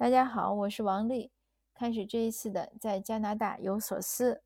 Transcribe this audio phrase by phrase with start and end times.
[0.00, 1.30] 大家好，我是王丽。
[1.74, 4.42] 开始这一次的在加拿大有所思。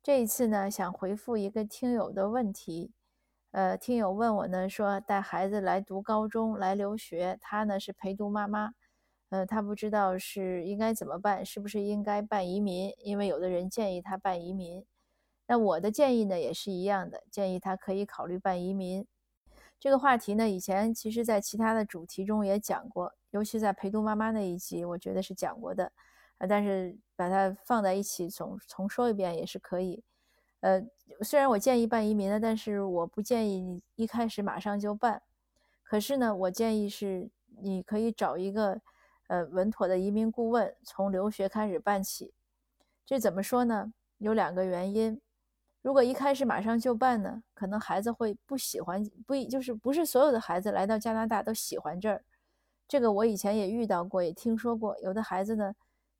[0.00, 2.92] 这一次呢，想回复一个听友的问题。
[3.50, 8.74] 呃，听友问我呢，说带孩子来读高中来留学，他呢是陪读妈妈，
[9.30, 12.94] 呃，他不知道是应该怎么办，是不是应该办移民？
[12.98, 14.86] 因为有的人建议他办移民。
[15.48, 19.04] 那我的建议呢也是一样的，建议他可以考虑办移民。
[19.80, 23.12] 这个话题呢，以前其实在其他的主题中也讲过。
[23.32, 25.90] 尤其在陪读妈妈那一集，我觉得是讲过的，
[26.38, 30.04] 啊，但是把它放在一起重重说一遍也是可以。
[30.60, 30.80] 呃，
[31.22, 35.22] 虽然我建议办移民的，但是我不建议你一开始马上就办。
[35.82, 38.80] 可是呢，我建议是你可以找一个
[39.28, 42.32] 呃稳妥的移民顾问，从留学开始办起。
[43.04, 43.92] 这怎么说呢？
[44.18, 45.20] 有两个原因。
[45.80, 52.22] 如果一开始马上就办呢，可能孩子会不喜欢，不就是不是所有的孩子来到加拿大都喜欢这儿。
[52.92, 55.74] 这个我以前也遇到过，也听说过，有的孩子呢，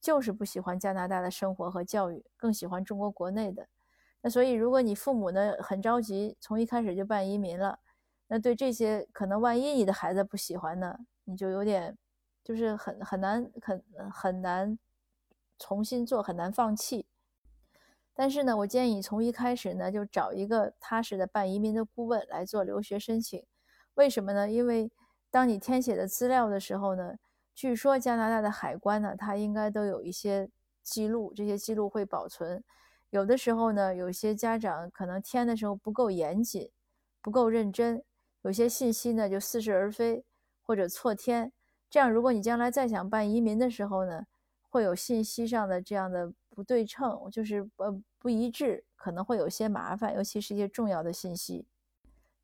[0.00, 3.68] 就是不喜欢加拿大的生活和教育，更喜欢中国国内的。
[4.22, 7.78] 那所以，如果你父母呢很着急，从一开始就办移民了，
[8.28, 11.98] 那对这些可能万一你的孩子不喜欢呢，你就有点，
[12.42, 14.78] 就是很很难很很难
[15.58, 17.04] 重新做，很难放弃。
[18.14, 23.44] 但是呢，我建议从一开始呢就找一个踏实的办移民的顾问来做留学申请。
[23.96, 24.50] 为什么呢？
[24.50, 24.90] 因为
[25.34, 27.16] 当你填写的资料的时候呢，
[27.56, 30.48] 据说加拿大的海关呢，它应该都有一些
[30.80, 32.62] 记录，这些记录会保存。
[33.10, 36.70] 有的时候呢，有些家长可能填的时候不够严谨，
[37.20, 38.04] 不够认真，
[38.42, 40.24] 有些信息呢就似是而非
[40.62, 41.50] 或者错填。
[41.90, 44.26] 这样，如果你将来再想办移民的时候呢，
[44.70, 51.66] 会有信息上的这样的不对称，就是呃不一致，可能会有些麻烦，尤其是一些重要的信息。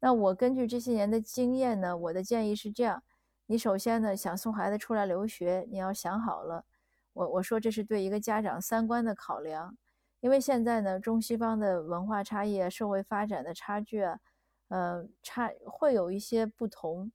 [0.01, 3.03] 那我根据这些年的经验呢，我的建议是这样：
[3.47, 6.65] 你首先呢想送孩子出来留学，你要想好了。
[7.13, 9.77] 我我说这是对一个家长三观的考量，
[10.21, 14.19] 因为现在呢中西方的文化差异啊、社会发展的差距啊，
[14.69, 17.13] 呃差会有一些不同，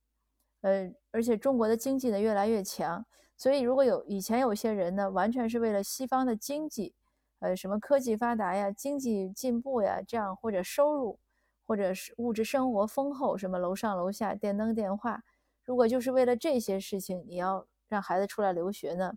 [0.62, 3.04] 呃而且中国的经济呢越来越强，
[3.36, 6.94] 所以如果有以前有些人呢完全是为了西方的经济，
[7.40, 11.20] 呃什么科技发达呀、经济进步呀这样或者收入。
[11.66, 15.24] 或者是物质生活丰厚，什么楼上楼下、电灯电话，
[15.64, 19.16] 如果就是为了这些事情，你要让孩子出来留学呢，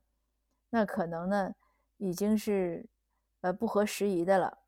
[0.71, 1.53] 那可能呢
[1.99, 2.89] 已经是
[3.43, 4.59] 呃不合时宜的了。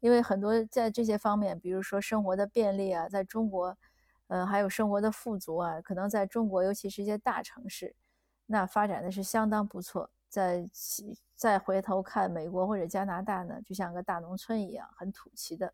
[0.00, 3.76] 因为很多在这些方面，比如说生活的便利啊，在中国，
[4.28, 7.96] 呃还有生活的富足啊，可能在中国，尤其是一些大城市，
[8.44, 10.10] 那发展的是相当不错。
[10.28, 10.68] 在
[11.34, 15.72] 再回头看美国或者加拿大呢，就像个大农村一样，很土气的。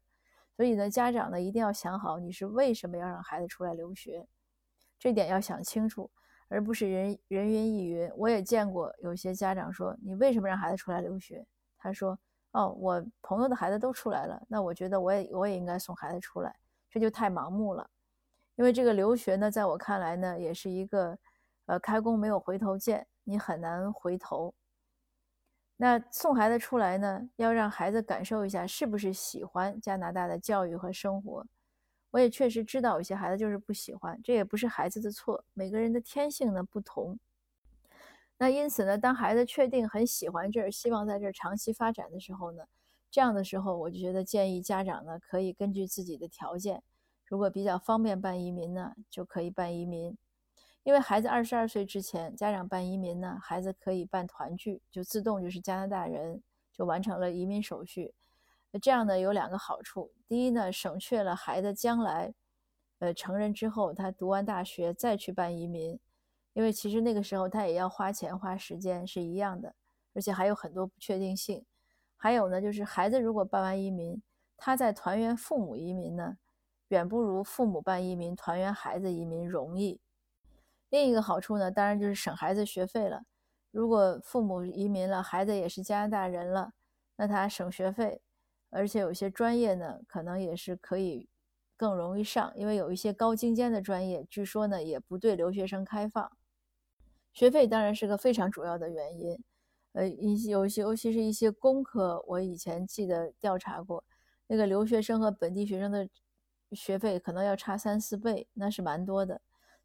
[0.62, 4.24] 所以呢，家长呢一定要想好，你是为什么要让孩子出来留学，
[4.96, 6.08] 这点要想清楚，
[6.46, 8.08] 而不是人人云亦云。
[8.14, 11.44] 我也见过有些家长说：“你为什么让孩子出来留学？”
[11.76, 12.16] 他说
[12.54, 16.54] ：“哦，我朋友的孩子都出来了，那我觉得我也我也应该送孩子出来。”
[16.88, 17.90] 这就太盲目了，
[18.54, 21.18] 因为这个留学呢，在我看来呢，也是一个
[21.66, 24.54] 呃开弓没有回头箭，你很难回头。
[25.82, 31.44] 那送孩子出来呢，要让孩子感受一下是不是喜欢加拿大的教育和生活。
[32.12, 37.18] 我也确实知道有些孩子就是不喜欢，这也不是孩子的错，每个人的天性呢不同。
[38.38, 42.62] 那因此呢，当孩子确定很喜欢这儿，希望在这儿长期发展的时候呢，
[43.10, 46.84] 这样的时候我就觉得建议家长呢可以根据自己的条件，
[47.26, 50.16] 如果比较方便办移民呢，就可以办移民。
[50.84, 58.12] 因为孩子二十二岁之前，家长办移民呢，孩子可以办团聚，就自动就是加拿大人，就完成了移民手续。
[58.80, 62.34] 这样呢有两个好处：第一呢，省却了孩子将来，
[62.98, 66.00] 呃，成人之后他读完大学再去办移民，
[66.54, 69.74] 因为其实那个时候他也要花钱花时间是一样的，
[70.14, 71.64] 而且还有很多不确定性。
[72.16, 74.20] 还有呢，就是孩子如果办完移民，
[74.56, 76.38] 他在团圆父母移民呢，
[76.88, 80.00] 远不如父母办移民团圆孩子移民容易。
[80.92, 83.22] 另一个好处呢，当然就是省孩子学费了。
[83.70, 86.74] 如果父母移民了，孩子也是加拿大人了，
[87.16, 88.20] 那他省学费，
[88.68, 91.30] 而且有些专业呢，可能也是可以
[91.78, 96.30] 更容易上，因为有一些高精尖的专业，据说呢也不对留学生开放。
[97.32, 99.42] 学费当然是个非常主要的原因。
[99.92, 104.04] 呃，一些有些尤其是一些工科，我以前记得调查过，
[104.46, 106.06] 那个留学生和本地学生的
[106.72, 109.40] 学费可能要差三四倍，那是蛮多的。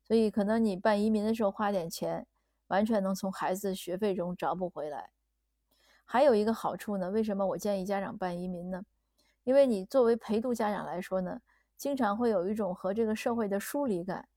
[0.07, 2.25] 所以，可能你办移民的时候花点钱，
[2.67, 5.09] 完全能从孩子学费中找补回来。
[6.05, 8.83] 还有一个好处呢，为什么我建议家长办移民呢？
[9.43, 11.41] 因为你作为陪读家长来说呢，
[11.75, 14.27] 经常会有一种和这个社会的疏离感。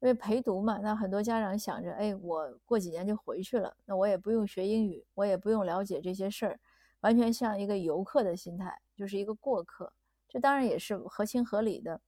[0.00, 6.60] 因为陪读嘛，那很多家长想着，哎，我过几年就回去了，那我也不用学英语，我也不用了解这些事儿，
[7.00, 9.92] 完全像一个游客的心态，就是一个过客。
[10.26, 12.00] 这当然也是合情合理的。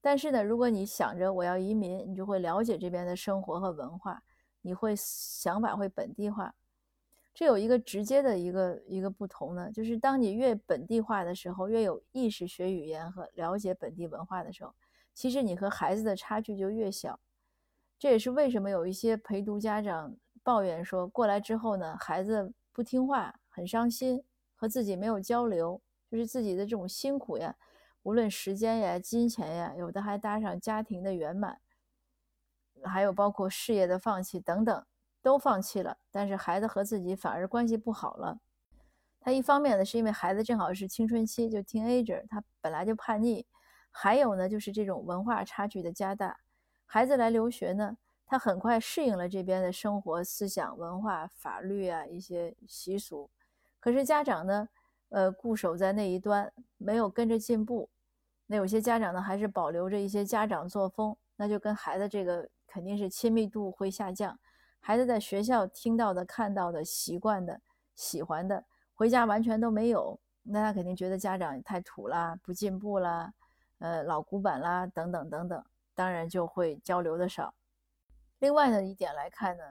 [0.00, 4.22] 但是呢，如果你想着我要移民，你就会了解这边的生活和文化，
[4.62, 6.54] 你会想法会本地化。
[7.32, 14.74] 这有一个直接的一个一个不同呢，就是当你越本地化的时候，越有意识学语言和了解本地文化的时候。
[15.12, 17.20] 其实你和孩子的差距就越小，
[17.98, 24.22] 这也是为什么有一些陪读家长抱怨说，过来之后呢，孩子不听话，很伤心，
[24.54, 25.80] 和自己没有交流，
[26.10, 27.54] 就是自己的这种辛苦呀，
[28.02, 31.60] 无论时间呀、金钱呀，有的还搭上家庭的圆满，
[32.84, 34.86] 还有包括事业的放弃等等，
[35.20, 38.40] 都放弃了，但是孩子和自己反而关系不好了。
[39.20, 43.46] 他一方面呢，是因为孩子正好是青春期，就 teenager，他本来就叛逆。
[43.90, 46.38] 还有呢，就是这种文化差距的加大。
[46.86, 53.28] 孩子来留学呢，他很快适应了这边的生活、思想、文化、法律啊一些习俗。
[53.78, 54.68] 可是家长呢，
[55.10, 57.88] 呃，固守在那一端，没有跟着进步。
[58.46, 64.36] 那有些家长呢，还是保留着一些家长作风，那就跟孩子这个肯定是亲密度会下降。
[64.80, 67.60] 孩子在学校听到的、看到的、习惯的、
[67.94, 68.64] 喜欢的，
[68.94, 73.32] 回家完全都没有，那他肯定觉得家长太土啦，不进步啦。
[73.78, 75.64] 呃，老古板啦，等等等等，
[75.94, 77.54] 当然就会交流的少。
[78.38, 79.64] 另外呢一点来看呢，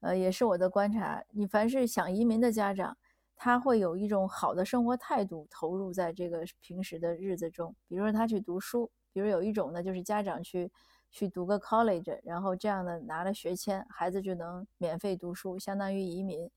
[0.00, 2.96] 呃，也是我的观察，你凡是想移民的家长，
[3.36, 7.74] 他会有一种好的生活态度投入在这个平时的日子中。
[7.86, 10.70] 比如说他去读书，比如有一种呢，就是家长去
[11.10, 16.50] 去读个 college，然后这样呢拿了学签，孩子就能免费读书，相当于移民。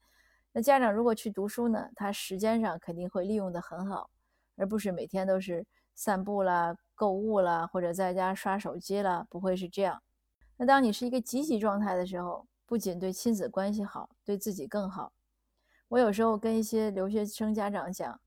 [0.52, 4.10] 那家长如果去读书呢，他时间上肯定会利用的很好，
[4.56, 6.76] 而不是每天都是散步啦。
[6.96, 10.02] 购物啦，或者在家刷手机啦，不会是这样。
[10.58, 15.14] 那当你是一个积极状态的时候，不仅对亲子关系好，对自己更好。
[15.90, 18.22] 我有时候跟一些留学生家长讲，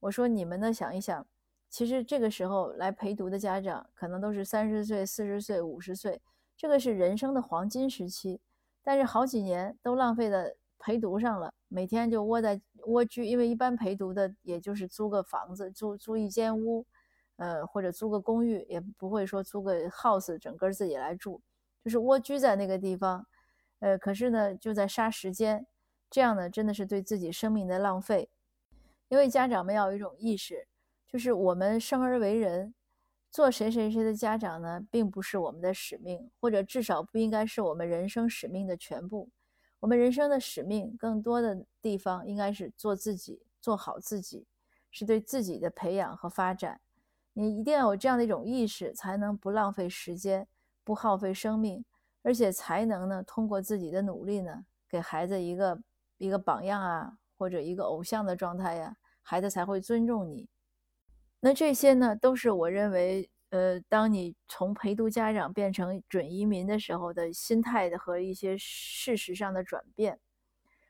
[0.00, 1.26] 我说你们呢想一想，
[1.68, 6.20] 其实这个时候来陪读的家长，可能都是三十岁、四十岁、五十岁，
[6.56, 8.40] 这个是人生的黄金时期。
[8.82, 16.86] 但是好几年都浪费在陪读上了，每天就窝在蜗居，因为一般陪读的也就是租个房子，租租一间屋。
[17.38, 21.38] 呃，或者租个公寓，也不会说租个 house，整个自己来住，
[21.84, 23.26] 就是蜗居在那个地方。
[23.80, 25.66] 呃，可是呢，就在杀时间，
[26.10, 28.28] 这样呢，真的是对自己生命的浪费。
[29.08, 30.66] 因为家长们要有一种意识，
[31.06, 32.74] 就是我们生而为人，
[33.30, 39.30] 做谁谁谁的家长呢，并不是我们的使命，或者至少不应该是我们人生使命的全部。
[39.80, 44.46] 我们人生的使命，更多的地方应该是做自己，做好自己，
[44.90, 46.80] 是对自己的培养和发展。
[47.34, 50.48] 你一定要有这样的一种意识，才能不浪费时间，
[50.82, 51.84] 不耗费生命，
[52.22, 55.78] 而且才能呢，通过自己的努力呢，给孩子一个
[56.18, 60.48] 一个榜样啊，或者一个偶像的状态呀，孩子才会尊重你。
[61.40, 70.18] 那这些呢，都是我认为，呃，当你从陪读家长变成准移民的时候的心态的和一些事实上的转变。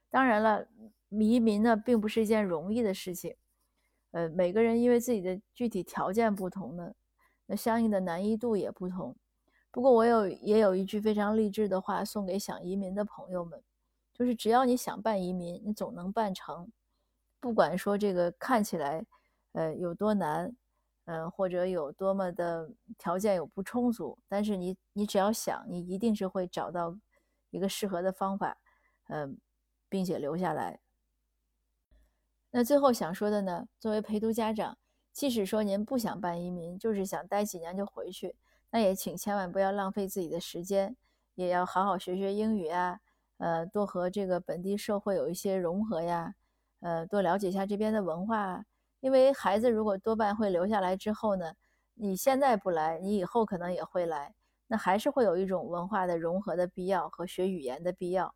[0.08, 0.66] 当然了，
[1.10, 3.36] 移民呢，并不是一件容易的事情。
[4.12, 6.94] 呃，每个人因为自己的具体条件不同呢，
[7.46, 9.14] 那相应的难易度也不同。
[9.70, 13.62] 不过我有也有一句非常励志的话送给想移民的朋友们，
[14.16, 16.72] 就是只要你想办移民，你总能办成。
[17.38, 19.04] 不管说这个看起来，
[19.52, 20.56] 呃，有多难，
[21.04, 26.96] 呃，或者有多么的条件有不充足，但是你你只要想，你一定是会找到
[27.50, 28.56] 一个适合的方法，
[29.08, 29.38] 嗯，
[29.90, 30.80] 并且留下来。
[32.52, 34.78] 那最后想说的呢，作为陪读家长，
[35.12, 38.34] 即使说您不想办移民，就是想待几年就回去，
[38.70, 40.96] 那也请千万不要浪费自己的时间，
[41.34, 43.00] 也要好好学学英语啊，
[43.38, 46.34] 呃，多和这个本地社会有一些融合呀，
[46.80, 48.64] 呃，多了解一下这边的文化。
[49.00, 51.54] 因为孩子如果多半会留下来之后呢，
[51.94, 54.34] 你现在不来，你以后可能也会来，
[54.66, 58.34] 那还是会有一种文化的融合的必要和学语言的必要。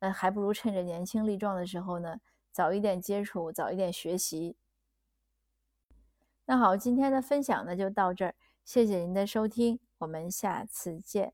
[0.00, 2.18] 那还不如趁着年轻力壮的时候呢。
[2.54, 4.58] 早一点接触，早一点学习。
[6.44, 11.32] 那好，今天的分享呢就到这儿，谢谢您的收听，我们下次见。